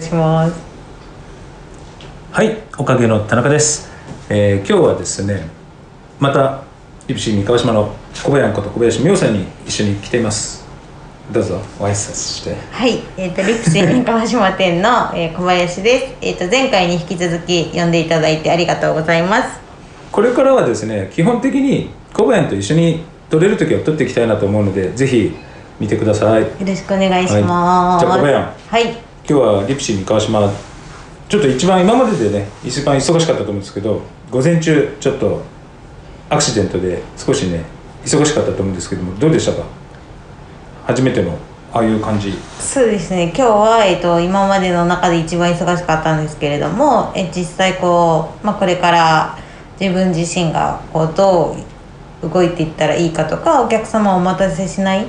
[0.00, 0.54] します。
[2.32, 3.90] はいおかげの田中です、
[4.28, 5.48] えー今日はですね
[6.18, 6.62] また
[7.08, 10.60] リプシー三河島の小林こと小林美桜さんに一緒に来ています。
[11.32, 12.56] どうぞご挨拶して。
[12.72, 16.16] はい、えっ、とリプシー川島店の、えー小林です。
[16.20, 19.60] えっ、と前回に引き続き呼んでいただいてありがとうございます。
[20.12, 25.32] これからはですね基本的に小林と一緒に撮れる時は撮っていきたいなと思うのでぜひ
[25.78, 26.42] 見てください。
[26.42, 28.04] よろしくお願いします。
[28.04, 28.86] はいじゃあ小林。
[28.86, 30.52] はい、今日はリプシー三河島
[31.28, 35.42] ちょっと一番今まででね一番忙しかったと思うんですけど午前中ちょっと
[36.28, 37.64] アクシデントで少しね
[38.04, 39.64] 忙しかったと思うんですけどもどうでしたか？
[40.86, 41.36] 初めての
[41.72, 43.26] ああいう感じそうですね。
[43.26, 49.38] 今日はえっ、と今までの中で一番忙しかったんですけれども、え実際こうまあこれから
[49.80, 51.54] 自分自身がこうど
[52.24, 55.06] う動いていったらいいかとか、お客様をお待たせしない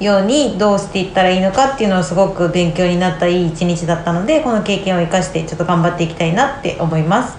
[0.00, 7.36] ようにどうしていったらいいのかっていうのをすごく勉強になったいい一日だったので、この経験を生かしてちょっと頑張っていきたいなって思います。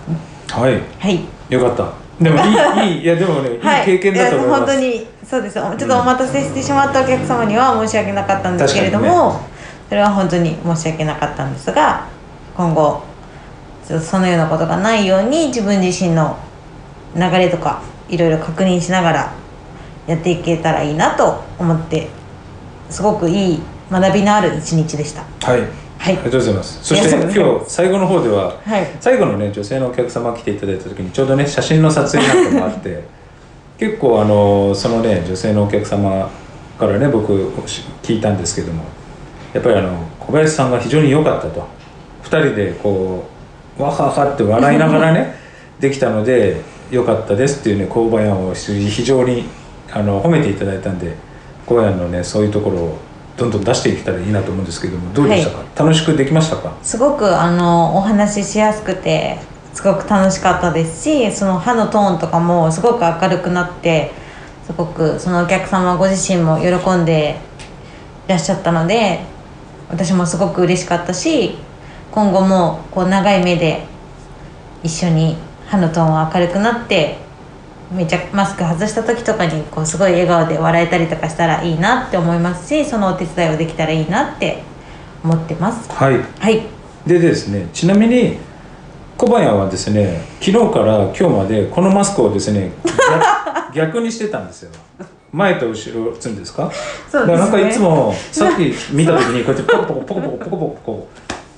[0.49, 0.81] はい。
[0.99, 1.19] はい。
[1.49, 1.93] よかった。
[2.21, 2.37] でも
[2.83, 2.89] い。
[2.89, 5.53] いいいいやでもね、い、 い経験だと思いますや本当にそうです。
[5.53, 9.49] ちょっとお待たせしてしまったお客様には申し訳なかったんですけれども、確か
[9.89, 12.05] それは本当に申し訳なかったんですが
[12.55, 13.01] 今後
[13.83, 16.37] そのようなことがないように自分自身の
[17.15, 19.33] 流れとかいろいろ確認しながら
[20.05, 22.07] やっていけたらいいなと思って
[22.89, 23.59] すごくいい
[23.91, 25.23] 学びのある一日でした。
[25.45, 25.61] はい。
[25.61, 25.67] はい。
[25.99, 26.79] ありがとうございます。
[26.83, 28.87] そして今日最後の方では、はい。
[28.99, 33.03] 最後のね女性のお客様来ていただいた時にちょうどね写真の撮影なんかもあって
[33.79, 36.29] 結構あのそのね女性のお客様
[36.79, 37.51] からね僕
[38.03, 38.83] 聞いたんですけども
[39.53, 41.79] やっぱりあの小林さんが非常に良かったと。
[42.29, 43.25] 2人でこ
[43.77, 45.35] うわははって笑いながらね
[45.79, 49.45] できたので良かったですっていうね工場屋を非常に
[49.91, 51.15] あの褒めていただいたんで
[51.69, 52.97] 工場屋のねそういうところを
[53.37, 56.75] どんどん出していけたらいいなと思うんですけどもどうでしたか、楽しくできましたか？
[56.81, 59.37] すごくあのお話ししやすくて
[59.73, 64.11] すごく楽しかったですしその歯のトーンとかもすごく明るくなって
[64.65, 67.37] すごくそのお客様ご自身も喜んで
[68.27, 69.19] いらっしゃったので
[69.89, 71.55] 私もすごく嬉しかったし
[72.11, 73.85] 今後もこう長い目で
[74.83, 75.37] 一緒に
[75.67, 77.17] 歯のトーンが明るくなって
[77.91, 84.61] めちゃマスク外した時とかにこうすごい笑顔で笑えたりとかしたらいいなって思いますしそのお手伝いをできたらいいなって
[85.23, 85.91] 思ってます。
[85.91, 86.19] はい。
[86.39, 86.61] はい。
[87.07, 88.37] でですねちなみに
[89.17, 92.71] 小林はですね昨日から今日までこのマスクをですね
[93.73, 94.71] 逆 逆にしてたんですよ。
[95.31, 96.71] 前と後ろつんですか？
[97.11, 97.45] そうですね。
[97.45, 101.07] だからなんかいつもさっき見た時にこうやってポコポコポコポコポコポコポコ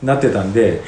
[0.04, 0.82] なってたんで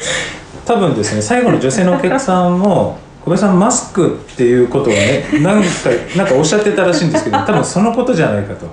[0.66, 5.70] 多分ですね最後の女性のお客さんも小林さんマスクっていうことをね 何か
[6.18, 8.68] なんかおっしゃってたらしいんですけど 多分そのことじゃないかと。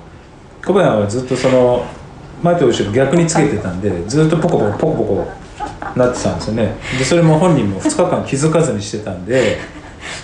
[0.65, 1.83] 小林はずっとその
[2.43, 5.27] 前と後ろ逆につけてたんでずっとポコポコポコポコ
[5.95, 6.75] なってたんですよね。
[6.99, 9.57] でそれも本人も2日間気づかずにしてたんで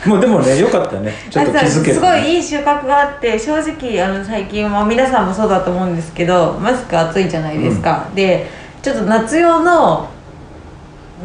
[0.05, 1.13] もうでもねよかったね。
[1.29, 8.47] ちょっと気づけて、すごいいい収穫があって正直あの最近は皆さんもそうだと思うんですけどマスク暑いじゃないですか、で
[8.81, 10.09] ちょっと夏用の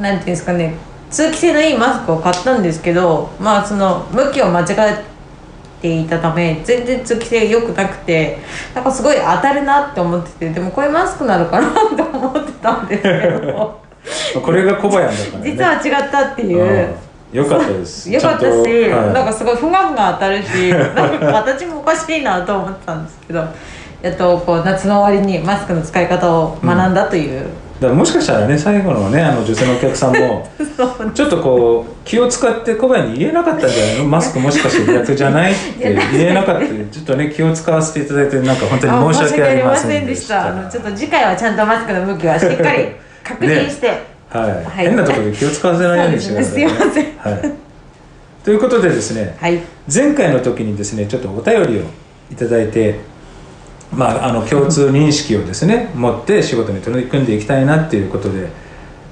[0.00, 0.74] なんていうんですかね
[1.12, 5.04] 通気性のいいマスクを買ったんですけどまあその向きを間違え
[5.80, 8.38] ていたため全然通気性良くなくて
[8.74, 13.82] なんかすごい当たるなって思っててでもこういうマスクなのかなって思ってたんですけど。
[14.42, 15.50] これが小林だからね。
[15.52, 16.62] 実は違ったっていう。
[17.32, 17.38] うん。
[17.38, 18.10] よかったです。
[18.12, 19.12] よかったし、はい。
[19.12, 23.44] なんかすごい不安が当たるしなんか形もおかしいなと思ってたんですけど
[24.02, 27.46] やっとこう夏の終わりにマスクの使い方を学んだという、
[27.82, 30.48] だからもしかしたらね最後のねあの女性のお客さんも
[31.14, 34.04] ちょっとこう気を使って小林に言えなかったんじゃないの？
[34.04, 36.66] マスクもしかして逆じゃないって言えなかった。
[36.66, 40.46] ちょっとね気を使わせていただいてなんか本当に申し訳ありませんでした。
[40.46, 42.88] あのちょっと次回はちゃんとマスクの向きはしっかり
[43.24, 43.88] 確認して、
[44.28, 44.64] はい、はい。
[44.86, 46.92] 変なところで気を使わせないようにしてください、ね、すね。
[46.92, 47.52] すいはい、
[48.44, 49.58] ということでですねはい。
[49.92, 51.82] 前回の時にですねちょっとお便りを
[52.30, 53.00] いただいて
[53.94, 58.48] まああの共通認識をですね持って仕事に取り組んでいきたいなっていうことで、ま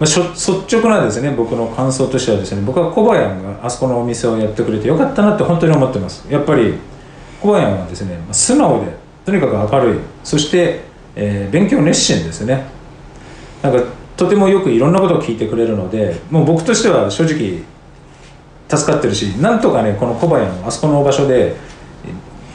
[0.01, 6.27] あ、率直なですね僕の感想としてはですね僕は小林があそこのお店をやってくれてよかったなって本当に思ってます。
[6.31, 6.75] やっぱり
[7.41, 8.93] 小林はですね素直で
[9.25, 9.99] とにかく明るい。
[10.25, 10.81] そして、
[11.15, 12.65] えー勉強熱心ですね。
[13.63, 13.85] なんか
[14.17, 17.63] とてもよくいろんなことを聞いてくれるのでもう僕としては正直
[18.69, 21.57] 助かってるしなんとかねこの小林あそこの場所で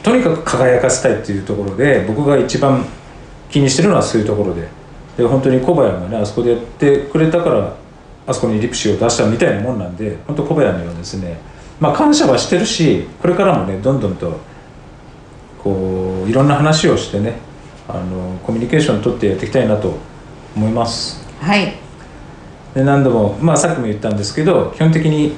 [0.06, 2.84] とにかく輝かせたいっていうところで僕が一番
[3.50, 4.68] 気にしてるのはそういうところで。
[5.16, 7.74] で本当に小林がねあそこでやってくれたから
[8.24, 11.38] あそこにリプシーを出したみたいなもんなんで本当小林にはですね
[11.80, 14.38] まあ感謝はしてるしこれからもねどんどんと
[15.64, 17.38] こういろんな話をしてね
[17.88, 19.96] あのコミュニケーション取ってやっていきたいなと
[20.54, 21.26] 思います。
[21.40, 21.74] はい。
[22.74, 25.34] で何度も、まあ、さっきも言ったんですけど基本的に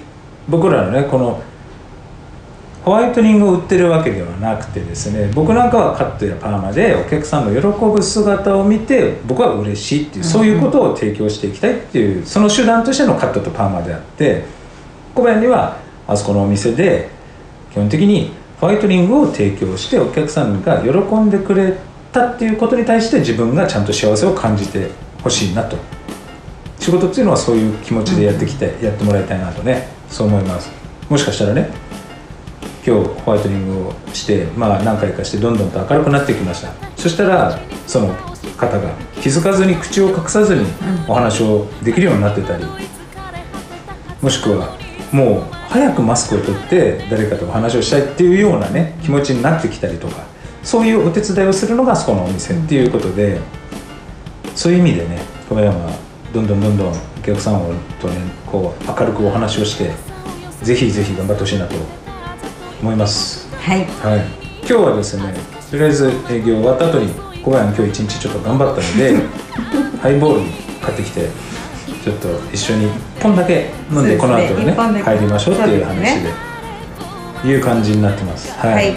[0.48, 1.42] 僕らのねこの
[2.88, 14.44] ホワイトニングを売ってるわけではなくてですね僕なんかはカットやパーマでお客さんの喜ぶ姿を見て僕は嬉しいっていうそういうことを提供していきたいっていうその手段としてのカットとパーマであって
[15.14, 15.76] 小林には
[16.06, 17.10] あそこのお店で
[17.72, 21.76] 基本的にホワイトニングを提供してお客さんが喜んでくれ
[22.10, 24.88] たっていうことに対して自分がちゃんと幸せを感じて
[25.22, 25.76] ほしいなと。
[26.80, 30.70] 仕事っていうのはそういう気持ちでやってきて、やってもらいたいなとねそう思います。
[31.10, 31.87] もしかしたらね。
[32.88, 36.72] 今日ホワイトニングをしてまあ何回かしてどんどんと明るくなってきました。
[36.96, 38.14] そしたらその
[38.56, 38.90] 方が
[39.20, 40.64] 気づかずに口を隠さずに
[41.06, 42.64] お話をできるようになってたり
[44.22, 44.74] もしくは
[45.12, 50.24] もう早くマスクを取って誰かとお話をしたいっていうようなね気持ちになってきたりとか
[50.62, 53.40] そういうお手伝いをするのがそこのお店っていうことで、
[54.54, 55.90] そういう意味でね小林は
[56.32, 57.60] どんどんどんどんお客さん
[58.00, 59.92] とねこう明るくお話をして
[60.62, 61.74] ぜひぜひ頑張ってほしいなと
[62.80, 63.48] 思います。
[63.56, 63.78] はい。
[63.84, 64.24] はい。
[64.60, 65.34] 今日はですね
[65.70, 69.16] とりあえず営業終わった後に小林今日一日ちょっと頑張ったので
[70.02, 70.50] ハイボール
[70.82, 71.28] 買ってきて
[72.04, 72.90] ちょっと一緒に1
[73.22, 75.16] 本だけ飲んでこの後ねね一本だけ。
[75.16, 76.14] 帰りましょうっていう話です
[77.44, 78.52] でいう感じになってます。
[78.58, 78.96] はい、はい。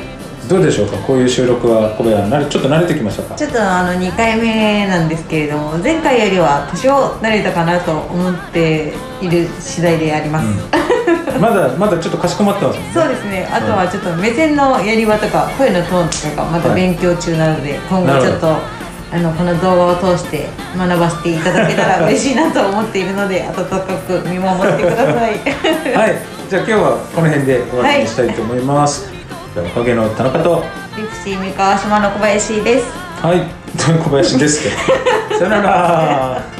[0.49, 0.97] どうでしょうか？
[0.97, 3.35] こういう収録は小林なれちょっと慣れてきましたか？
[3.35, 6.89] ちょっとあの2回目なんですけれども前回よりは多少
[7.21, 10.47] 慣れたかなと思っている次第であります、
[11.39, 12.91] まだまだちょっとかしこまってますね。
[12.93, 13.47] そうですね。
[13.51, 18.47] あとはちょっと目線のやり場とか声のトーンとかがまた勉強中なので、今後ちょっと
[19.11, 20.47] あのこの動画を通して
[20.77, 25.39] 学ばせていただけたら 嬉しいなと思っているので温かく見守ってください。
[25.93, 26.15] はい。
[26.49, 29.09] じゃあ今日はこの辺で終わりにしたいと思います、
[29.53, 30.63] じゃあおかげの田中と。
[30.97, 32.85] リプシー三河島の小林です。
[33.21, 33.61] はい。
[33.77, 34.69] 小林です
[35.37, 36.41] さよなら